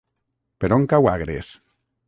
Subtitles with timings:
[0.63, 1.55] Per on cau Agres?